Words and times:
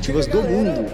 esportivas 0.00 0.26
do 0.26 0.42
mundo. 0.42 0.90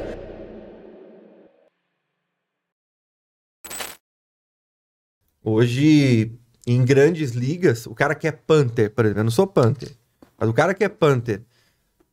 Hoje, 5.45 6.33
em 6.67 6.85
grandes 6.85 7.31
ligas, 7.31 7.87
o 7.87 7.95
cara 7.95 8.17
que 8.17 8.27
é 8.27 8.33
Panther, 8.33 8.91
por 8.91 9.05
exemplo, 9.05 9.21
eu 9.21 9.25
não 9.25 9.31
sou 9.31 9.47
Panther, 9.47 9.93
mas 10.37 10.49
o 10.49 10.53
cara 10.53 10.75
que 10.75 10.83
é 10.83 10.89
Panther, 10.89 11.41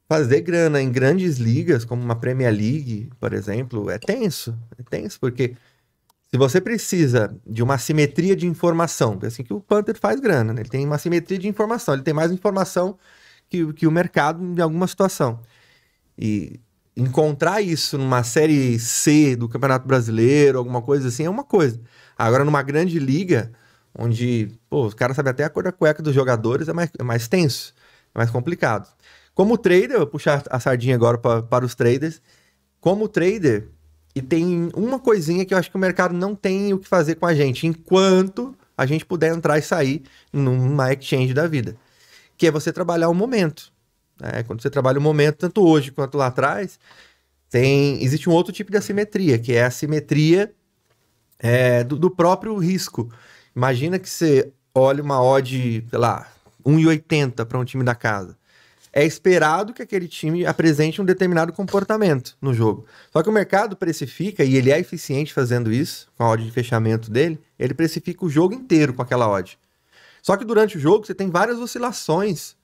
fazer 0.07 0.41
grana 0.41 0.79
em 0.79 0.91
grandes 0.91 1.37
ligas, 1.37 1.83
como 1.83 2.03
uma 2.03 2.15
Premier 2.15 2.53
League, 2.53 3.09
por 3.19 3.33
exemplo, 3.33 3.89
é 3.89 3.97
tenso. 3.97 4.55
É 4.77 4.83
tenso, 4.83 5.19
porque 5.19 5.55
se 6.29 6.37
você 6.37 6.61
precisa 6.61 7.35
de 7.45 7.63
uma 7.63 7.79
simetria 7.79 8.35
de 8.35 8.45
informação, 8.45 9.17
é 9.23 9.27
assim 9.27 9.43
que 9.43 9.53
o 9.53 9.59
Panther 9.59 9.97
faz 9.99 10.19
grana, 10.19 10.53
né? 10.53 10.61
ele 10.61 10.69
tem 10.69 10.85
uma 10.85 10.99
simetria 10.99 11.39
de 11.39 11.47
informação, 11.47 11.95
ele 11.95 12.03
tem 12.03 12.13
mais 12.13 12.31
informação 12.31 12.99
que, 13.49 13.73
que 13.73 13.87
o 13.87 13.91
mercado 13.91 14.43
em 14.43 14.61
alguma 14.61 14.85
situação. 14.85 15.39
E 16.15 16.59
encontrar 16.95 17.61
isso 17.61 17.97
numa 17.97 18.23
série 18.23 18.77
C 18.79 19.35
do 19.35 19.49
Campeonato 19.49 19.87
Brasileiro, 19.87 20.57
alguma 20.57 20.81
coisa 20.81 21.07
assim, 21.07 21.25
é 21.25 21.29
uma 21.29 21.43
coisa. 21.43 21.79
Agora, 22.17 22.45
numa 22.45 22.61
grande 22.61 22.99
liga, 22.99 23.51
onde 23.97 24.51
pô, 24.69 24.85
os 24.85 24.93
caras 24.93 25.15
sabem 25.15 25.31
até 25.31 25.43
a 25.43 25.49
cor 25.49 25.63
da 25.63 25.71
cueca 25.71 26.03
dos 26.03 26.13
jogadores, 26.13 26.67
é 26.67 26.73
mais, 26.73 26.89
é 26.97 27.03
mais 27.03 27.27
tenso, 27.27 27.73
é 28.13 28.19
mais 28.19 28.29
complicado. 28.29 28.87
Como 29.33 29.57
trader, 29.57 29.97
vou 29.97 30.07
puxar 30.07 30.43
a 30.49 30.59
sardinha 30.59 30.95
agora 30.95 31.17
pra, 31.17 31.41
para 31.41 31.65
os 31.65 31.73
traders. 31.73 32.21
Como 32.79 33.07
trader, 33.07 33.69
e 34.15 34.21
tem 34.21 34.69
uma 34.75 34.99
coisinha 34.99 35.43
que 35.45 35.53
eu 35.53 35.57
acho 35.57 35.71
que 35.71 35.77
o 35.77 35.79
mercado 35.79 36.13
não 36.13 36.35
tem 36.35 36.73
o 36.73 36.79
que 36.79 36.87
fazer 36.87 37.15
com 37.15 37.25
a 37.25 37.33
gente, 37.33 37.65
enquanto 37.65 38.55
a 38.77 38.85
gente 38.85 39.05
puder 39.05 39.33
entrar 39.33 39.57
e 39.57 39.61
sair 39.61 40.03
numa 40.31 40.93
exchange 40.93 41.33
da 41.33 41.47
vida. 41.47 41.75
Que 42.37 42.47
é 42.47 42.51
você 42.51 42.71
trabalhar 42.71 43.09
o 43.09 43.13
momento. 43.13 43.72
Né? 44.19 44.43
Quando 44.43 44.61
você 44.61 44.69
trabalha 44.69 44.99
o 44.99 45.01
momento, 45.01 45.37
tanto 45.37 45.65
hoje 45.65 45.91
quanto 45.91 46.17
lá 46.17 46.27
atrás, 46.27 46.79
tem 47.49 48.03
existe 48.03 48.29
um 48.29 48.33
outro 48.33 48.51
tipo 48.51 48.71
de 48.71 48.77
assimetria, 48.77 49.37
que 49.37 49.53
é 49.53 49.63
a 49.63 49.67
assimetria 49.67 50.53
é, 51.39 51.83
do, 51.83 51.97
do, 51.97 52.09
próprio 52.09 52.55
risco. 52.57 53.11
Imagina 53.55 53.99
que 53.99 54.09
você 54.09 54.51
olha 54.73 55.03
uma 55.03 55.21
odd, 55.21 55.85
sei 55.89 55.99
lá, 55.99 56.27
1,80 56.65 57.45
para 57.45 57.59
um 57.59 57.65
time 57.65 57.83
da 57.83 57.93
casa. 57.93 58.37
É 58.91 59.03
esperado 59.03 59.73
que 59.73 59.81
aquele 59.81 60.07
time 60.07 60.45
apresente 60.45 61.01
um 61.01 61.05
determinado 61.05 61.51
comportamento 61.51 62.37
no 62.39 62.53
jogo. 62.53 62.85
Só 63.11 63.23
que 63.23 63.29
o 63.29 63.31
mercado 63.31 63.75
precifica, 63.75 64.43
e 64.43 64.55
ele 64.55 64.71
é 64.71 64.79
eficiente 64.79 65.33
fazendo 65.33 65.71
isso, 65.71 66.07
com 66.15 66.23
a 66.23 66.29
odd 66.29 66.43
de 66.45 66.51
fechamento 66.51 67.09
dele, 67.09 67.39
ele 67.57 67.73
precifica 67.73 68.23
o 68.23 68.29
jogo 68.29 68.53
inteiro 68.53 68.93
com 68.93 69.01
aquela 69.01 69.27
odd. 69.27 69.57
Só 70.21 70.37
que 70.37 70.45
durante 70.45 70.77
o 70.77 70.79
jogo 70.79 71.05
você 71.05 71.13
tem 71.13 71.29
várias 71.29 71.59
oscilações 71.59 72.55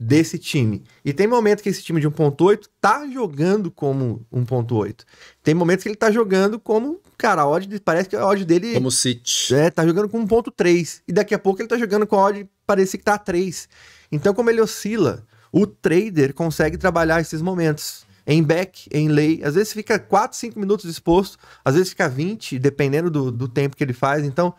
desse 0.00 0.38
time. 0.38 0.82
E 1.04 1.12
tem 1.12 1.26
momentos 1.26 1.62
que 1.62 1.68
esse 1.68 1.82
time 1.82 2.00
de 2.00 2.08
1.8 2.08 2.66
tá 2.80 3.06
jogando 3.06 3.70
como 3.70 4.26
1.8. 4.32 5.04
Tem 5.42 5.54
momentos 5.54 5.82
que 5.82 5.90
ele 5.90 5.96
tá 5.96 6.10
jogando 6.10 6.58
como, 6.58 6.98
cara, 7.18 7.42
a 7.42 7.46
odd 7.46 7.78
parece 7.80 8.08
que 8.08 8.16
a 8.16 8.26
odd 8.26 8.42
dele 8.46 8.72
como 8.72 8.90
City. 8.90 9.54
É, 9.54 9.70
tá 9.70 9.86
jogando 9.86 10.08
com 10.08 10.26
1.3 10.26 11.02
e 11.06 11.12
daqui 11.12 11.34
a 11.34 11.38
pouco 11.38 11.60
ele 11.60 11.68
tá 11.68 11.76
jogando 11.76 12.06
com 12.06 12.16
a 12.16 12.24
odd 12.24 12.48
parece 12.66 12.96
que 12.96 13.04
tá 13.04 13.18
3. 13.18 13.68
Então 14.10 14.32
como 14.32 14.48
ele 14.48 14.62
oscila, 14.62 15.26
o 15.52 15.66
trader 15.66 16.32
consegue 16.32 16.78
trabalhar 16.78 17.20
esses 17.20 17.42
momentos 17.42 18.06
em 18.26 18.42
back, 18.42 18.88
em 18.90 19.08
lay. 19.08 19.42
Às 19.44 19.54
vezes 19.54 19.74
fica 19.74 19.98
4, 19.98 20.34
5 20.38 20.58
minutos 20.58 20.86
exposto, 20.86 21.36
às 21.62 21.74
vezes 21.74 21.90
fica 21.90 22.08
20, 22.08 22.58
dependendo 22.58 23.10
do, 23.10 23.30
do 23.30 23.46
tempo 23.46 23.76
que 23.76 23.84
ele 23.84 23.92
faz. 23.92 24.24
Então, 24.24 24.54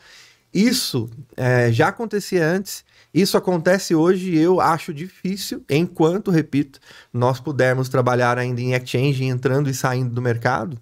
isso 0.53 1.09
é, 1.37 1.71
já 1.71 1.87
acontecia 1.87 2.45
antes 2.45 2.83
isso 3.13 3.35
acontece 3.35 3.93
hoje 3.93 4.31
e 4.31 4.37
eu 4.37 4.61
acho 4.61 4.93
difícil, 4.93 5.63
enquanto, 5.69 6.31
repito, 6.31 6.79
nós 7.11 7.41
pudermos 7.41 7.89
trabalhar 7.89 8.37
ainda 8.37 8.61
em 8.61 8.73
exchange, 8.73 9.25
entrando 9.25 9.69
e 9.69 9.73
saindo 9.73 10.13
do 10.13 10.21
mercado. 10.21 10.77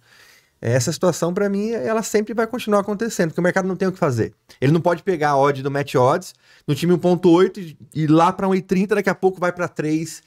Essa 0.61 0.91
situação, 0.91 1.33
para 1.33 1.49
mim, 1.49 1.71
ela 1.71 2.03
sempre 2.03 2.33
vai 2.33 2.45
continuar 2.45 2.81
acontecendo, 2.81 3.29
porque 3.29 3.39
o 3.39 3.44
mercado 3.44 3.67
não 3.67 3.75
tem 3.75 3.88
o 3.88 3.91
que 3.91 3.97
fazer. 3.97 4.33
Ele 4.61 4.71
não 4.71 4.81
pode 4.81 5.01
pegar 5.01 5.29
a 5.29 5.38
odd 5.38 5.63
do 5.63 5.71
match 5.71 5.95
odds 5.95 6.35
no 6.67 6.75
time 6.75 6.94
1.8 6.94 7.77
e 7.95 8.03
ir 8.03 8.07
lá 8.07 8.31
para 8.31 8.47
1,30, 8.47 8.88
daqui 8.89 9.09
a 9.09 9.15
pouco 9.15 9.39
vai 9.39 9.51
para 9.51 9.67
3. 9.67 10.21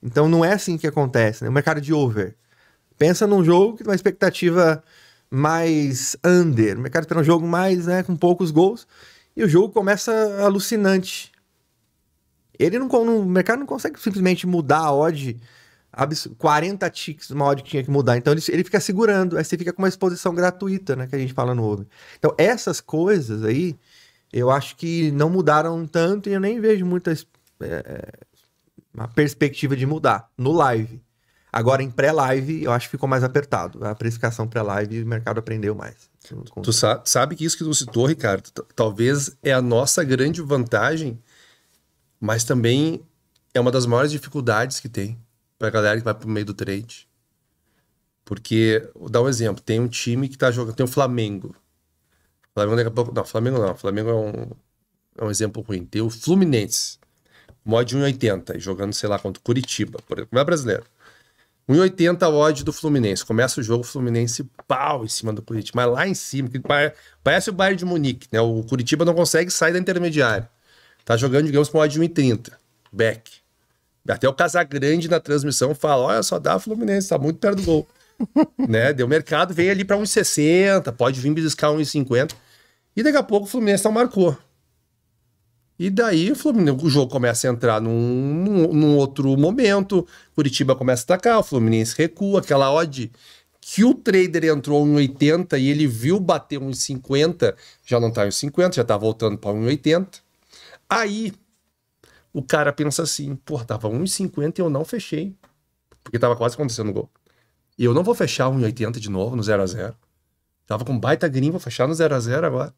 Então 0.00 0.28
não 0.28 0.44
é 0.44 0.52
assim 0.52 0.78
que 0.78 0.86
acontece, 0.86 1.42
né? 1.42 1.50
O 1.50 1.52
mercado 1.52 1.80
de 1.80 1.92
over. 1.92 2.36
Pensa 2.96 3.26
num 3.26 3.42
jogo 3.42 3.76
que 3.76 3.82
tem 3.82 3.90
uma 3.90 3.96
expectativa 3.96 4.82
mais 5.30 6.16
under, 6.24 6.78
o 6.78 6.80
mercado 6.80 7.02
espera 7.02 7.20
um 7.20 7.24
jogo 7.24 7.46
mais, 7.46 7.86
né, 7.86 8.02
com 8.02 8.16
poucos 8.16 8.50
gols, 8.50 8.86
e 9.36 9.42
o 9.44 9.48
jogo 9.48 9.72
começa 9.72 10.12
alucinante. 10.42 11.30
Ele 12.58 12.78
não, 12.78 12.88
no 12.88 13.24
mercado 13.24 13.60
não 13.60 13.66
consegue 13.66 14.00
simplesmente 14.00 14.46
mudar 14.46 14.80
a 14.80 14.92
odd 14.92 15.38
40 16.36 16.90
ticks 16.90 17.30
uma 17.30 17.46
odd 17.46 17.62
que 17.62 17.70
tinha 17.70 17.82
que 17.82 17.90
mudar. 17.90 18.16
Então 18.16 18.32
ele, 18.32 18.42
ele 18.48 18.64
fica 18.64 18.80
segurando, 18.80 19.36
aí 19.36 19.44
você 19.44 19.56
fica 19.56 19.72
com 19.72 19.82
uma 19.82 19.88
exposição 19.88 20.34
gratuita, 20.34 20.94
né, 20.94 21.06
que 21.06 21.16
a 21.16 21.18
gente 21.18 21.32
fala 21.32 21.54
no 21.54 21.64
Over. 21.64 21.86
Então 22.18 22.34
essas 22.36 22.80
coisas 22.80 23.44
aí, 23.44 23.76
eu 24.32 24.50
acho 24.50 24.76
que 24.76 25.10
não 25.12 25.30
mudaram 25.30 25.86
tanto 25.86 26.28
e 26.28 26.32
eu 26.32 26.40
nem 26.40 26.60
vejo 26.60 26.84
muita 26.84 27.12
é, 27.60 28.12
uma 28.92 29.08
perspectiva 29.08 29.76
de 29.76 29.86
mudar 29.86 30.30
no 30.36 30.52
live. 30.52 31.00
Agora 31.52 31.82
em 31.82 31.90
pré-live, 31.90 32.62
eu 32.62 32.72
acho 32.72 32.86
que 32.86 32.90
ficou 32.92 33.08
mais 33.08 33.24
apertado. 33.24 33.84
A 33.84 33.94
precificação 33.94 34.46
pré-live, 34.46 35.02
o 35.02 35.06
mercado 35.06 35.38
aprendeu 35.38 35.74
mais. 35.74 36.10
Tu 36.62 36.72
sabe, 36.72 37.08
sabe 37.08 37.36
que 37.36 37.44
isso 37.44 37.56
que 37.56 37.64
tu 37.64 37.74
citou, 37.74 38.06
Ricardo, 38.06 38.50
talvez 38.76 39.36
é 39.42 39.52
a 39.52 39.62
nossa 39.62 40.04
grande 40.04 40.42
vantagem 40.42 41.18
mas 42.20 42.44
também 42.44 43.02
é 43.54 43.60
uma 43.60 43.70
das 43.70 43.86
maiores 43.86 44.10
dificuldades 44.10 44.80
que 44.80 44.88
tem 44.88 45.18
para 45.58 45.68
a 45.68 45.70
galera 45.70 45.98
que 45.98 46.04
vai 46.04 46.14
para 46.14 46.26
o 46.26 46.30
meio 46.30 46.46
do 46.46 46.54
trade. 46.54 47.08
Porque, 48.24 48.90
vou 48.94 49.08
dar 49.08 49.22
um 49.22 49.28
exemplo, 49.28 49.62
tem 49.62 49.80
um 49.80 49.88
time 49.88 50.28
que 50.28 50.34
está 50.34 50.50
jogando, 50.50 50.76
tem 50.76 50.84
o 50.84 50.88
Flamengo. 50.88 51.54
Flamengo 52.54 52.76
daqui 52.76 52.88
a 52.88 52.90
pouco, 52.90 53.14
não, 53.14 53.24
Flamengo 53.24 53.58
não, 53.58 53.74
Flamengo 53.74 54.10
é 54.10 54.14
um, 54.14 54.50
é 55.16 55.24
um 55.24 55.30
exemplo 55.30 55.62
ruim. 55.62 55.84
Tem 55.84 56.02
o 56.02 56.10
Fluminense, 56.10 56.98
mod 57.64 57.96
1,80, 57.96 58.58
jogando, 58.58 58.92
sei 58.92 59.08
lá, 59.08 59.18
contra 59.18 59.40
o 59.40 59.42
Curitiba, 59.42 59.98
por 60.06 60.18
exemplo, 60.18 60.30
não 60.32 60.42
é 60.42 60.44
brasileiro. 60.44 60.84
1,80 61.68 62.32
odd 62.32 62.64
do 62.64 62.72
Fluminense. 62.72 63.24
Começa 63.24 63.60
o 63.60 63.62
jogo, 63.62 63.84
o 63.84 63.86
Fluminense 63.86 64.48
pau 64.66 65.04
em 65.04 65.08
cima 65.08 65.32
do 65.32 65.42
Curitiba. 65.42 65.82
Mas 65.82 65.92
lá 65.92 66.08
em 66.08 66.14
cima, 66.14 66.48
que 66.48 66.60
parece 67.22 67.50
o 67.50 67.52
Bayern 67.52 67.76
de 67.76 67.84
Munique, 67.84 68.26
né? 68.32 68.40
O 68.40 68.62
Curitiba 68.62 69.04
não 69.04 69.14
consegue 69.14 69.50
sair 69.50 69.72
da 69.72 69.78
intermediária. 69.78 70.48
Tá 71.04 71.16
jogando, 71.16 71.46
digamos, 71.46 71.68
com 71.68 71.78
odd 71.78 72.00
1,30. 72.00 72.52
Back. 72.90 73.30
Até 74.08 74.26
o 74.26 74.32
Casagrande 74.32 75.08
na 75.08 75.20
transmissão 75.20 75.74
fala: 75.74 76.04
olha, 76.04 76.22
só 76.22 76.38
dá 76.38 76.58
Fluminense, 76.58 77.10
tá 77.10 77.18
muito 77.18 77.38
perto 77.38 77.56
do 77.56 77.62
gol. 77.62 77.88
né? 78.66 78.92
Deu 78.92 79.06
mercado, 79.06 79.52
veio 79.52 79.70
ali 79.70 79.84
para 79.84 79.96
1,60, 79.96 80.92
pode 80.92 81.20
vir 81.20 81.32
beliscar 81.32 81.70
1,50. 81.70 82.32
E 82.96 83.02
daqui 83.02 83.18
a 83.18 83.22
pouco 83.22 83.46
o 83.46 83.48
Fluminense 83.48 83.84
não 83.84 83.92
marcou. 83.92 84.36
E 85.78 85.90
daí 85.90 86.32
o, 86.32 86.36
Fluminense, 86.36 86.84
o 86.84 86.90
jogo 86.90 87.10
começa 87.10 87.48
a 87.48 87.52
entrar 87.52 87.80
num, 87.80 87.90
num, 87.90 88.72
num, 88.72 88.96
outro 88.96 89.36
momento. 89.36 90.06
Curitiba 90.34 90.74
começa 90.74 91.02
a 91.02 91.04
atacar, 91.04 91.38
o 91.38 91.42
Fluminense 91.42 91.94
recua, 91.96 92.40
aquela 92.40 92.72
odd 92.72 93.12
que 93.70 93.84
o 93.84 93.92
trader 93.92 94.46
entrou 94.46 94.86
em 94.86 94.94
80 94.94 95.58
e 95.58 95.68
ele 95.68 95.86
viu 95.86 96.18
bater 96.18 96.58
1,50, 96.58 97.54
já 97.84 98.00
não 98.00 98.10
tá 98.10 98.26
em 98.26 98.30
50, 98.30 98.76
já 98.76 98.82
tá 98.82 98.96
voltando 98.96 99.36
para 99.36 99.50
1,80. 99.50 100.20
Aí 100.88 101.34
o 102.32 102.42
cara 102.42 102.72
pensa 102.72 103.02
assim, 103.02 103.36
pô, 103.36 103.62
tava 103.62 103.90
1,50 103.90 104.58
e 104.58 104.62
eu 104.62 104.70
não 104.70 104.86
fechei. 104.86 105.36
Porque 106.02 106.18
tava 106.18 106.34
quase 106.34 106.54
acontecendo 106.54 106.88
o 106.88 106.92
gol. 106.94 107.10
E 107.76 107.84
eu 107.84 107.92
não 107.92 108.02
vou 108.02 108.14
fechar 108.14 108.50
1,80 108.50 108.98
de 108.98 109.10
novo 109.10 109.36
no 109.36 109.42
0 109.42 109.62
a 109.62 109.66
0 109.66 109.94
Tava 110.66 110.84
com 110.84 110.98
baita 110.98 111.28
green, 111.28 111.50
vou 111.50 111.60
fechar 111.60 111.86
no 111.86 111.94
0 111.94 112.14
a 112.14 112.20
0 112.20 112.46
agora. 112.46 112.74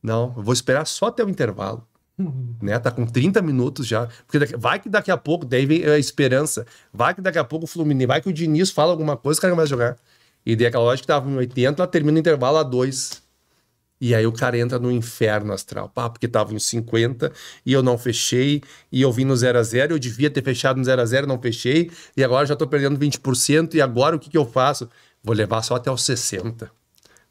Não, 0.00 0.32
eu 0.36 0.42
vou 0.44 0.54
esperar 0.54 0.86
só 0.86 1.06
até 1.06 1.24
o 1.24 1.28
intervalo. 1.28 1.86
Né? 2.62 2.78
Tá 2.78 2.90
com 2.90 3.06
30 3.06 3.40
minutos 3.42 3.86
já. 3.86 4.08
Porque 4.26 4.38
daqui, 4.38 4.56
vai 4.56 4.78
que 4.78 4.88
daqui 4.88 5.10
a 5.10 5.16
pouco, 5.16 5.44
daí 5.44 5.66
vem 5.66 5.84
a 5.84 5.98
esperança. 5.98 6.66
Vai 6.92 7.14
que 7.14 7.20
daqui 7.20 7.38
a 7.38 7.44
pouco 7.44 7.64
o 7.64 7.68
Fluminense, 7.68 8.06
vai 8.06 8.20
que 8.20 8.28
o 8.28 8.32
Diniz 8.32 8.70
fala 8.70 8.90
alguma 8.90 9.16
coisa, 9.16 9.38
o 9.38 9.40
cara 9.40 9.52
começa 9.52 9.66
a 9.66 9.70
jogar. 9.70 9.96
E 10.44 10.56
daí 10.56 10.66
aquela 10.66 10.84
lógica 10.84 11.02
que 11.02 11.06
tava 11.08 11.30
em 11.30 11.36
80, 11.36 11.82
ela 11.82 11.90
termina 11.90 12.16
o 12.16 12.20
intervalo 12.20 12.58
a 12.58 12.62
2. 12.62 13.22
E 14.00 14.14
aí 14.14 14.26
o 14.26 14.32
cara 14.32 14.58
entra 14.58 14.78
no 14.78 14.90
inferno 14.90 15.52
astral. 15.52 15.90
Pá, 15.90 16.08
porque 16.08 16.26
tava 16.26 16.54
em 16.54 16.58
50 16.58 17.30
e 17.66 17.72
eu 17.72 17.82
não 17.82 17.98
fechei. 17.98 18.62
E 18.90 19.02
eu 19.02 19.12
vim 19.12 19.24
no 19.24 19.36
0 19.36 19.58
a 19.58 19.62
0 19.62 19.94
eu 19.94 19.98
devia 19.98 20.30
ter 20.30 20.42
fechado 20.42 20.78
no 20.78 20.84
0 20.84 21.02
a 21.02 21.04
0 21.04 21.26
não 21.26 21.38
fechei. 21.38 21.90
E 22.16 22.24
agora 22.24 22.46
já 22.46 22.56
tô 22.56 22.66
perdendo 22.66 22.98
20%. 22.98 23.74
E 23.74 23.82
agora 23.82 24.16
o 24.16 24.18
que, 24.18 24.30
que 24.30 24.38
eu 24.38 24.46
faço? 24.46 24.88
Vou 25.22 25.34
levar 25.34 25.62
só 25.62 25.74
até 25.74 25.90
os 25.90 26.02
60. 26.02 26.70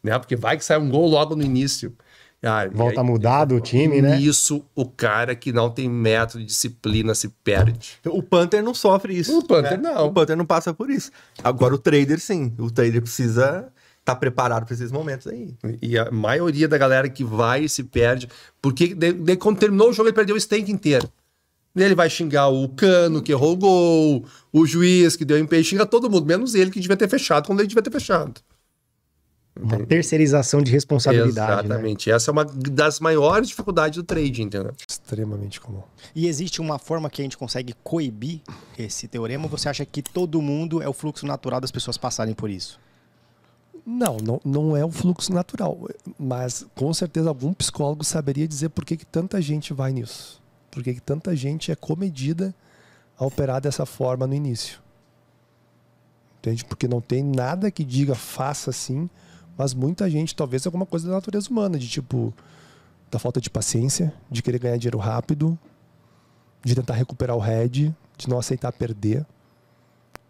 Né? 0.03 0.18
Porque 0.19 0.36
vai 0.36 0.57
que 0.57 0.63
sai 0.63 0.77
um 0.77 0.89
gol 0.89 1.07
logo 1.07 1.36
no 1.36 1.44
início. 1.44 1.95
Ah, 2.41 2.68
Volta 2.71 2.94
aí, 2.94 3.00
a 3.00 3.03
mudar 3.03 3.45
do 3.45 3.59
time, 3.59 4.01
né? 4.01 4.19
Isso, 4.19 4.63
o 4.74 4.86
cara 4.86 5.36
que 5.36 5.51
não 5.51 5.69
tem 5.69 5.89
método, 5.89 6.44
disciplina, 6.45 7.13
se 7.13 7.27
perde. 7.44 8.00
O 8.06 8.24
Panther 8.24 8.63
não 8.63 8.74
sofre 8.74 9.18
isso. 9.18 9.38
O 9.38 9.44
Panther 9.45 9.80
né? 9.80 9.91
não. 9.91 10.07
O 10.07 10.13
Panther 10.13 10.38
não 10.38 10.45
passa 10.45 10.74
por 10.74 10.89
isso. 10.89 11.12
Agora 11.44 11.75
o 11.75 11.77
trader, 11.77 12.19
sim. 12.19 12.53
O 12.57 12.71
trader 12.71 13.01
precisa 13.01 13.69
tá 14.06 14.15
preparado 14.15 14.65
para 14.65 14.74
esses 14.74 14.91
momentos 14.91 15.27
aí. 15.27 15.53
E 15.81 15.97
a 15.97 16.09
maioria 16.09 16.68
da 16.68 16.77
galera 16.77 17.07
que 17.09 17.24
vai 17.24 17.68
se 17.68 17.83
perde, 17.83 18.27
porque 18.62 18.94
de, 18.95 19.13
de, 19.13 19.36
quando 19.36 19.59
terminou 19.59 19.89
o 19.89 19.94
jogo 19.94 20.09
ele 20.09 20.15
perdeu 20.15 20.36
o 20.36 20.39
stake 20.39 20.71
inteiro. 20.71 21.07
Ele 21.75 21.94
vai 21.94 22.09
xingar 22.09 22.47
o 22.47 22.68
Cano, 22.69 23.21
que 23.21 23.31
errou 23.31 23.53
o 23.53 23.56
gol, 23.56 24.25
o 24.51 24.65
juiz 24.65 25.15
que 25.15 25.24
deu 25.24 25.38
empenho, 25.38 25.63
xinga 25.63 25.86
todo 25.86 26.09
mundo, 26.09 26.25
menos 26.25 26.56
ele 26.56 26.71
que 26.71 26.80
devia 26.80 26.97
ter 26.97 27.07
fechado 27.07 27.45
quando 27.45 27.59
ele 27.59 27.68
devia 27.68 27.83
ter 27.83 27.91
fechado. 27.91 28.41
Uma 29.62 29.86
terceirização 29.86 30.62
de 30.62 30.72
responsabilidade. 30.72 31.68
Né? 31.68 31.76
Exatamente. 31.76 32.10
Né? 32.10 32.16
Essa 32.16 32.30
é 32.30 32.32
uma 32.32 32.46
das 32.46 33.00
maiores 33.00 33.50
dificuldades 33.50 33.98
do 33.98 34.04
trade, 34.04 34.42
entendeu? 34.42 34.74
Extremamente 34.88 35.60
comum. 35.60 35.84
E 36.16 36.28
existe 36.28 36.62
uma 36.62 36.80
forma 36.80 37.10
que 37.10 37.22
a 37.22 37.24
gente 37.24 37.38
consegue 37.38 37.74
coibir 37.84 38.42
esse 38.78 39.08
teorema? 39.08 39.44
Ou 39.44 39.50
você 39.50 39.70
acha 39.70 39.86
que 39.86 40.02
todo 40.02 40.42
mundo 40.42 40.82
é 40.82 40.88
o 40.88 40.94
fluxo 40.94 41.26
natural 41.26 41.60
das 41.60 41.72
pessoas 41.72 41.98
passarem 41.98 42.34
por 42.34 42.50
isso? 42.50 42.80
Não, 43.86 44.18
não, 44.18 44.42
não 44.46 44.78
é 44.78 44.86
o 44.86 44.92
fluxo 44.92 45.34
natural. 45.34 45.90
Mas 46.18 46.66
com 46.76 46.94
certeza 46.94 47.30
algum 47.30 47.54
psicólogo 47.54 48.04
saberia 48.04 48.48
dizer 48.48 48.70
por 48.70 48.86
que, 48.86 48.96
que 48.96 49.06
tanta 49.06 49.42
gente 49.42 49.74
vai 49.74 49.92
nisso. 49.92 50.42
Por 50.72 50.84
que, 50.84 50.94
que 50.94 51.02
tanta 51.02 51.36
gente 51.36 51.72
é 51.72 51.76
comedida 51.76 52.54
a 53.20 53.26
operar 53.26 53.60
dessa 53.60 53.86
forma 53.86 54.26
no 54.26 54.34
início. 54.34 54.80
Entende? 56.40 56.64
Porque 56.64 56.88
não 56.88 57.02
tem 57.02 57.22
nada 57.22 57.70
que 57.70 57.84
diga 57.84 58.16
faça 58.16 58.70
assim 58.70 59.10
mas 59.60 59.74
muita 59.74 60.10
gente, 60.10 60.34
talvez 60.34 60.66
alguma 60.66 60.86
coisa 60.86 61.10
da 61.10 61.16
natureza 61.16 61.50
humana, 61.50 61.78
de 61.78 61.90
tipo, 61.90 62.34
da 63.12 63.20
falta 63.20 63.42
de 63.42 63.50
paciência, 63.50 64.14
de 64.32 64.42
querer 64.42 64.58
ganhar 64.58 64.78
dinheiro 64.78 64.98
rápido, 64.98 65.60
de 66.64 66.74
tentar 66.74 66.94
recuperar 66.94 67.36
o 67.36 67.40
head, 67.40 67.94
de 68.18 68.30
não 68.30 68.40
aceitar 68.40 68.72
perder. 68.72 69.26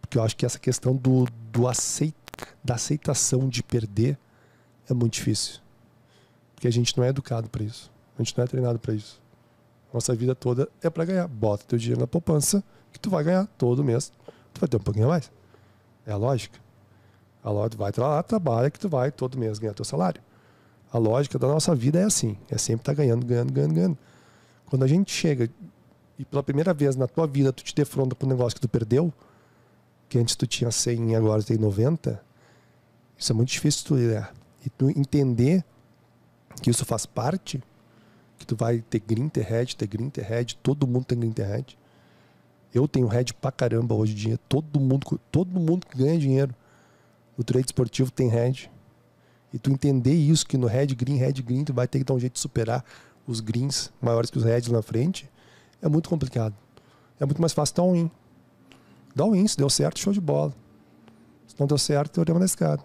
Porque 0.02 0.18
eu 0.18 0.24
acho 0.24 0.36
que 0.36 0.48
essa 0.48 0.58
questão 0.58 0.96
do, 0.96 1.28
do 1.52 1.68
aceit, 1.68 2.16
da 2.64 2.74
aceitação 2.74 3.48
de 3.48 3.62
perder 3.62 4.18
é 4.90 4.96
muito 4.96 5.14
difícil. 5.14 5.60
Porque 6.56 6.68
a 6.68 6.72
gente 6.72 6.98
não 6.98 7.04
é 7.04 7.10
educado 7.10 7.48
para 7.52 7.64
isso. 7.64 7.92
A 8.18 8.24
gente 8.24 8.36
não 8.36 8.44
é 8.44 8.48
treinado 8.48 8.80
para 8.80 8.96
isso. 8.96 9.22
Nossa 9.94 10.16
vida 10.16 10.34
toda 10.34 10.68
é 10.81 10.90
para 10.90 11.06
ganhar. 11.06 11.28
Bota 11.28 11.66
teu 11.68 11.78
dinheiro 11.78 12.02
na 12.02 12.08
poupança 12.08 12.64
que 12.92 13.00
tu 13.00 13.12
vai 13.12 13.24
ganhar 13.24 13.46
todo 13.60 13.84
mês. 13.84 14.12
Tu 14.56 14.60
vai 14.60 14.68
ter 14.68 14.78
um 14.78 14.80
pouquinho 14.80 15.06
a 15.06 15.10
mais. 15.10 15.31
É 16.08 16.12
a 16.12 16.18
lógica. 16.18 16.60
A 17.44 17.50
lógica, 17.50 17.77
vai 17.77 17.91
lá, 17.97 18.21
trabalha 18.21 18.69
que 18.69 18.80
tu 18.80 18.89
vai 18.89 19.12
todo 19.12 19.38
mês 19.38 19.59
ganhar 19.59 19.74
teu 19.74 19.86
salário. 19.86 20.21
A 20.91 20.97
lógica 20.97 21.39
da 21.39 21.47
nossa 21.47 21.74
vida 21.74 22.00
é 22.00 22.03
assim, 22.03 22.38
é 22.50 22.57
sempre 22.57 22.81
estar 22.81 22.94
tá 22.94 22.97
ganhando, 22.97 23.25
ganhando, 23.25 23.53
ganhando, 23.53 23.74
ganhando. 23.74 23.97
Quando 24.65 24.83
a 24.83 24.88
gente 24.88 25.12
chega 25.12 25.50
e 26.18 26.25
pela 26.25 26.44
primeira 26.44 26.74
vez 26.74 26.95
na 26.95 27.07
tua 27.07 27.25
vida 27.25 27.53
tu 27.53 27.63
te 27.63 27.74
defronta 27.74 28.13
com 28.13 28.25
um 28.25 28.30
negócio 28.30 28.56
que 28.56 28.62
tu 28.62 28.68
perdeu, 28.68 29.13
que 30.09 30.19
antes 30.19 30.36
tu 30.36 30.45
tinha 30.45 30.69
100 30.69 31.12
e 31.12 31.15
agora 31.15 31.41
tu 31.41 31.47
tem 31.47 31.57
90, 31.57 32.21
isso 33.18 33.31
é 33.31 33.36
muito 33.36 33.50
difícil 33.50 33.85
tu 33.85 33.95
lidar. 33.95 34.33
E 34.65 34.69
tu 34.69 34.89
entender 34.89 35.63
que 36.62 36.69
isso 36.69 36.83
faz 36.83 37.06
parte, 37.06 37.63
que 38.38 38.45
tu 38.45 38.56
vai 38.56 38.81
ter 38.81 39.00
green, 39.00 39.30
ter 39.30 39.45
head, 39.45 39.75
ter 39.75 39.88
green, 39.88 40.09
ter 40.09 40.24
head, 40.24 40.57
todo 40.57 40.85
mundo 40.85 41.06
tem 41.06 41.19
green, 41.19 41.31
ter 41.31 41.45
head. 41.45 41.77
Eu 42.74 42.88
tenho 42.88 43.07
head 43.07 43.33
pra 43.35 43.51
caramba 43.51 43.95
hoje 43.95 44.13
em 44.13 44.15
dia, 44.15 44.39
todo 44.50 44.80
mundo, 44.80 45.19
todo 45.31 45.59
mundo 45.59 45.88
que 45.88 45.97
ganha 45.97 46.19
dinheiro 46.19 46.53
o 47.39 47.44
trade 47.44 47.68
esportivo 47.68 48.12
tem 48.12 48.27
head. 48.27 48.69
E 49.53 49.57
tu 49.57 49.71
entender 49.71 50.13
isso, 50.13 50.45
que 50.45 50.57
no 50.57 50.68
head 50.68 50.94
green, 50.94 51.15
head 51.15 51.41
green, 51.41 51.63
tu 51.63 51.74
vai 51.74 51.88
ter 51.88 52.00
que 52.00 52.03
dar 52.03 52.13
um 52.13 52.19
jeito 52.19 52.33
de 52.33 52.39
superar 52.39 52.83
os 53.25 53.39
greens 53.39 53.94
maiores 54.01 54.30
que 54.30 54.38
os 54.38 54.44
heads 54.44 54.69
na 54.69 54.81
frente, 54.81 55.30
é 55.81 55.88
muito 55.88 56.09
complicado. 56.09 56.53
É 57.18 57.25
muito 57.25 57.39
mais 57.39 57.53
fácil 57.53 57.75
dar 57.75 57.83
um 57.83 57.94
win. 57.94 58.12
Dá 59.15 59.24
um 59.24 59.31
win, 59.31 59.47
se 59.47 59.56
deu 59.56 59.69
certo, 59.69 60.00
show 60.00 60.12
de 60.12 60.19
bola. 60.19 60.53
Se 61.47 61.56
não 61.57 61.65
deu 61.65 61.77
certo, 61.77 62.12
teorema 62.12 62.39
da 62.39 62.45
escada. 62.45 62.83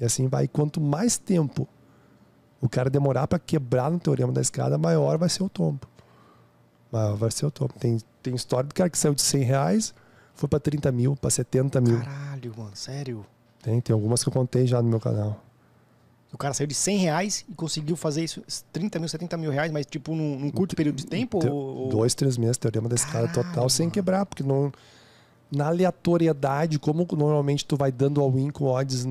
E 0.00 0.04
assim 0.04 0.28
vai. 0.28 0.46
Quanto 0.46 0.80
mais 0.80 1.18
tempo 1.18 1.68
o 2.60 2.68
cara 2.68 2.88
demorar 2.88 3.26
para 3.26 3.38
quebrar 3.40 3.90
no 3.90 3.98
teorema 3.98 4.32
da 4.32 4.40
escada, 4.40 4.78
maior 4.78 5.18
vai 5.18 5.28
ser 5.28 5.42
o 5.42 5.48
tombo. 5.48 5.80
Maior 6.92 7.16
vai 7.16 7.32
ser 7.32 7.46
o 7.46 7.50
tombo. 7.50 7.74
Tem, 7.80 7.98
tem 8.22 8.32
história 8.32 8.68
do 8.68 8.74
cara 8.74 8.88
que 8.88 8.96
saiu 8.96 9.14
de 9.14 9.22
100 9.22 9.42
reais, 9.42 9.94
foi 10.34 10.48
para 10.48 10.60
30 10.60 10.92
mil, 10.92 11.16
para 11.16 11.30
70 11.30 11.80
mil. 11.80 11.98
Caralho, 11.98 12.54
mano, 12.56 12.76
sério? 12.76 13.26
Tem, 13.62 13.80
tem 13.80 13.92
algumas 13.92 14.22
que 14.22 14.28
eu 14.28 14.32
contei 14.32 14.66
já 14.66 14.80
no 14.82 14.88
meu 14.88 15.00
canal. 15.00 15.42
O 16.32 16.38
cara 16.38 16.54
saiu 16.54 16.66
de 16.66 16.74
100 16.74 16.98
reais 16.98 17.44
e 17.48 17.54
conseguiu 17.54 17.96
fazer 17.96 18.22
isso 18.22 18.42
30 18.72 18.98
mil, 19.00 19.08
70 19.08 19.36
mil 19.36 19.50
reais, 19.50 19.72
mas 19.72 19.84
tipo 19.84 20.14
num, 20.14 20.38
num 20.38 20.50
curto 20.50 20.76
período 20.76 20.96
de 20.96 21.06
tempo? 21.06 21.40
Te, 21.40 21.48
ou... 21.48 21.88
Dois, 21.88 22.14
três 22.14 22.38
meses, 22.38 22.56
teorema 22.56 22.88
da 22.88 22.94
escala 22.94 23.26
total, 23.28 23.68
sem 23.68 23.90
quebrar, 23.90 24.24
porque 24.24 24.44
não, 24.44 24.72
na 25.50 25.66
aleatoriedade, 25.66 26.78
como 26.78 27.06
normalmente 27.12 27.64
tu 27.64 27.76
vai 27.76 27.90
dando 27.90 28.20
all-in 28.20 28.50
com 28.50 28.66
odds, 28.66 29.08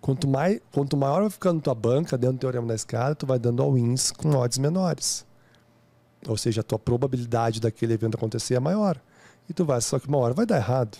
quanto, 0.00 0.26
mais, 0.26 0.60
quanto 0.72 0.96
maior 0.96 1.20
vai 1.20 1.30
ficando 1.30 1.60
tua 1.60 1.74
banca 1.74 2.18
dentro 2.18 2.36
do 2.36 2.40
teorema 2.40 2.66
da 2.66 2.74
escala, 2.74 3.14
tu 3.14 3.26
vai 3.26 3.38
dando 3.38 3.62
all-ins 3.62 4.10
com 4.10 4.30
odds 4.30 4.58
menores. 4.58 5.24
Ou 6.26 6.36
seja, 6.36 6.62
a 6.62 6.64
tua 6.64 6.78
probabilidade 6.78 7.60
daquele 7.60 7.94
evento 7.94 8.16
acontecer 8.16 8.54
é 8.54 8.60
maior. 8.60 9.00
E 9.48 9.52
tu 9.52 9.64
vai, 9.64 9.80
só 9.80 10.00
que 10.00 10.08
uma 10.08 10.18
hora 10.18 10.34
vai 10.34 10.44
dar 10.44 10.56
errado. 10.56 10.98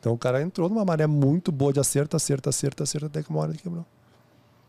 Então 0.00 0.14
o 0.14 0.18
cara 0.18 0.42
entrou 0.42 0.68
numa 0.68 0.84
maré 0.84 1.06
muito 1.06 1.52
boa 1.52 1.72
de 1.72 1.78
acerto, 1.78 2.16
acerto, 2.16 2.48
acerto, 2.48 2.82
acerto, 2.82 3.06
até 3.06 3.22
que 3.22 3.30
uma 3.30 3.40
hora 3.40 3.50
ele 3.52 3.58
quebrou. 3.58 3.84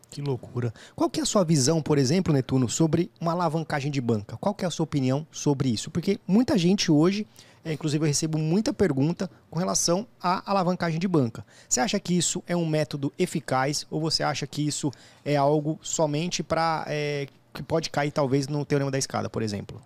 Que 0.10 0.22
loucura. 0.22 0.74
Qual 0.94 1.10
que 1.10 1.22
é 1.22 1.24
a 1.24 1.26
sua 1.26 1.46
visão, 1.46 1.82
por 1.82 1.98
exemplo, 1.98 2.34
Netuno, 2.34 2.68
sobre 2.68 3.10
uma 3.20 3.32
alavancagem 3.32 3.90
de 3.90 4.02
banca? 4.02 4.36
Qual 4.36 4.54
que 4.54 4.66
é 4.66 4.68
a 4.68 4.72
sua 4.72 4.84
opinião 4.84 5.26
sobre 5.32 5.70
isso? 5.70 5.90
Porque 5.90 6.20
muita 6.28 6.58
gente 6.58 6.92
hoje, 6.92 7.26
é, 7.64 7.72
inclusive 7.72 8.04
eu 8.04 8.08
recebo 8.08 8.38
muita 8.38 8.74
pergunta 8.74 9.32
com 9.50 9.58
relação 9.58 10.06
à 10.22 10.52
alavancagem 10.52 11.00
de 11.00 11.08
banca. 11.08 11.46
Você 11.68 11.80
acha 11.80 11.98
que 11.98 12.14
isso 12.14 12.44
é 12.46 12.58
um 12.58 12.66
método 12.66 13.14
eficaz 13.18 13.88
ou 13.90 14.02
você 14.02 14.22
acha 14.22 14.46
que 14.46 14.68
isso 14.68 14.92
é 15.24 15.38
algo 15.38 15.80
somente 15.82 16.44
para 16.44 16.84
é, 16.88 17.30
que 17.54 17.64
pode 17.64 17.90
cair 17.90 18.12
talvez 18.12 18.50
no 18.50 18.66
teorema 18.66 18.92
da 18.92 18.98
escada, 18.98 19.30
por 19.30 19.42
exemplo? 19.42 19.82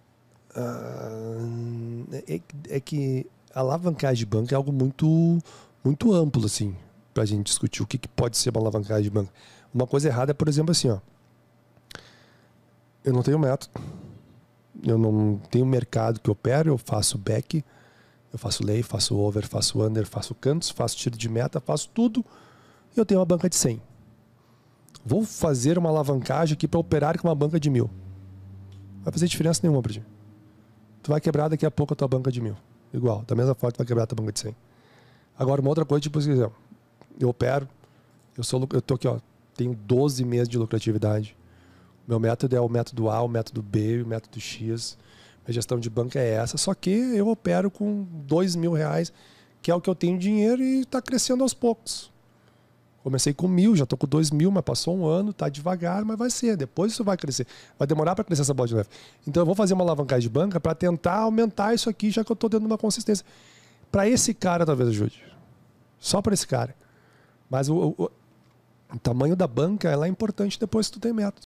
Uh, 0.57 2.07
é, 2.27 2.41
é 2.69 2.79
que 2.79 3.27
alavancagem 3.61 4.17
de 4.17 4.25
banco 4.25 4.53
é 4.53 4.57
algo 4.57 4.71
muito, 4.71 5.39
muito 5.83 6.13
amplo, 6.13 6.45
assim, 6.45 6.75
para 7.13 7.23
a 7.23 7.25
gente 7.25 7.45
discutir 7.47 7.81
o 7.81 7.87
que, 7.87 7.97
que 7.97 8.07
pode 8.07 8.37
ser 8.37 8.49
uma 8.49 8.59
alavancagem 8.59 9.03
de 9.03 9.09
banco. 9.09 9.31
Uma 9.73 9.87
coisa 9.87 10.07
errada 10.09 10.31
é, 10.31 10.33
por 10.33 10.47
exemplo, 10.47 10.71
assim, 10.71 10.89
ó. 10.89 10.99
Eu 13.03 13.13
não 13.13 13.23
tenho 13.23 13.39
método. 13.39 13.71
Eu 14.83 14.97
não 14.97 15.39
tenho 15.49 15.65
mercado 15.65 16.19
que 16.19 16.29
opero, 16.29 16.69
eu 16.69 16.77
faço 16.77 17.17
back, 17.17 17.63
eu 18.31 18.37
faço 18.37 18.65
lay, 18.65 18.83
faço 18.83 19.15
over, 19.15 19.47
faço 19.47 19.81
under, 19.81 20.05
faço 20.05 20.35
cantos, 20.35 20.69
faço 20.69 20.97
tiro 20.97 21.17
de 21.17 21.29
meta, 21.29 21.59
faço 21.61 21.89
tudo. 21.89 22.25
E 22.95 22.99
eu 22.99 23.05
tenho 23.05 23.19
uma 23.19 23.25
banca 23.25 23.49
de 23.49 23.55
100. 23.55 23.81
Vou 25.05 25.23
fazer 25.23 25.77
uma 25.77 25.89
alavancagem 25.89 26.53
aqui 26.53 26.67
para 26.67 26.79
operar 26.79 27.19
com 27.19 27.27
uma 27.27 27.35
banca 27.35 27.59
de 27.59 27.69
mil. 27.69 27.89
Não 28.95 29.03
vai 29.03 29.13
fazer 29.13 29.27
diferença 29.27 29.61
nenhuma 29.63 29.81
para 29.81 29.93
ti. 29.93 30.03
Tu 31.01 31.11
vai 31.11 31.21
quebrar 31.21 31.47
daqui 31.47 31.65
a 31.65 31.71
pouco 31.71 31.93
a 31.93 31.95
tua 31.95 32.07
banca 32.07 32.31
de 32.31 32.41
mil. 32.41 32.57
Igual, 32.95 33.23
da 33.27 33.35
mesma 33.35 33.53
forma 33.53 33.73
que 33.73 33.77
vai 33.77 33.87
quebrar 33.87 34.03
a 34.03 34.07
tua 34.07 34.15
banca 34.15 34.31
de 34.31 34.39
100. 34.39 34.55
Agora, 35.37 35.59
uma 35.59 35.69
outra 35.69 35.83
coisa, 35.83 36.01
tipo, 36.01 36.17
assim, 36.17 36.31
eu 37.19 37.29
opero, 37.29 37.67
eu, 38.37 38.43
sou, 38.43 38.65
eu 38.71 38.81
tô 38.81 38.93
aqui, 38.93 39.07
ó, 39.07 39.19
tenho 39.55 39.75
12 39.75 40.23
meses 40.23 40.47
de 40.47 40.57
lucratividade. 40.57 41.35
Meu 42.07 42.19
método 42.19 42.55
é 42.55 42.61
o 42.61 42.69
método 42.69 43.09
A, 43.09 43.21
o 43.21 43.27
método 43.27 43.61
B, 43.61 44.01
o 44.01 44.07
método 44.07 44.39
X. 44.39 44.97
Minha 45.45 45.53
gestão 45.53 45.77
de 45.77 45.89
banca 45.89 46.19
é 46.19 46.35
essa, 46.35 46.57
só 46.57 46.73
que 46.73 46.89
eu 46.89 47.27
opero 47.27 47.69
com 47.69 48.07
2 48.25 48.55
mil 48.55 48.71
reais, 48.71 49.11
que 49.61 49.69
é 49.69 49.75
o 49.75 49.81
que 49.81 49.89
eu 49.89 49.95
tenho 49.95 50.17
dinheiro 50.17 50.63
e 50.63 50.81
está 50.81 51.01
crescendo 51.01 51.43
aos 51.43 51.53
poucos. 51.53 52.11
Comecei 53.05 53.35
com 53.35 53.47
mil, 53.47 53.75
já 53.75 53.83
estou 53.83 53.99
com 53.99 54.07
dois 54.07 54.31
mil, 54.31 54.49
mas 54.49 54.63
passou 54.63 54.97
um 54.97 55.05
ano, 55.05 55.29
está 55.29 55.47
devagar, 55.47 56.03
mas 56.03 56.17
vai 56.17 56.27
ser. 56.27 56.57
Depois 56.57 56.91
isso 56.91 57.03
vai 57.03 57.15
crescer. 57.15 57.45
Vai 57.77 57.87
demorar 57.87 58.15
para 58.15 58.23
crescer 58.23 58.41
essa 58.41 58.51
bola 58.51 58.67
de 58.67 58.73
neve. 58.73 58.89
Então 59.27 59.41
eu 59.41 59.45
vou 59.45 59.53
fazer 59.53 59.75
uma 59.75 59.83
alavancagem 59.83 60.23
de 60.23 60.29
banca 60.29 60.59
para 60.59 60.73
tentar 60.73 61.17
aumentar 61.17 61.75
isso 61.75 61.87
aqui, 61.87 62.09
já 62.09 62.23
que 62.23 62.31
eu 62.31 62.33
estou 62.33 62.49
dando 62.49 62.65
uma 62.65 62.79
consistência. 62.79 63.23
Para 63.91 64.09
esse 64.09 64.33
cara, 64.33 64.65
talvez 64.65 64.89
ajude. 64.89 65.23
Só 65.99 66.19
para 66.19 66.33
esse 66.33 66.47
cara. 66.47 66.75
Mas 67.47 67.69
o, 67.69 67.93
o, 67.95 68.09
o, 68.91 68.99
tamanho 69.03 69.35
da 69.35 69.45
banca 69.45 69.87
ela 69.87 70.07
é 70.07 70.09
importante 70.09 70.59
depois 70.59 70.87
que 70.87 70.93
tu 70.93 70.99
tem 70.99 71.13
método. 71.13 71.41